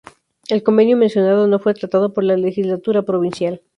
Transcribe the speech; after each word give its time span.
El 0.47 0.63
convenio 0.63 0.97
mencionado 0.97 1.45
no 1.47 1.59
fue 1.59 1.75
tratado 1.75 2.11
por 2.11 2.23
la 2.23 2.35
Legislatura 2.35 3.03
Provincial. 3.03 3.61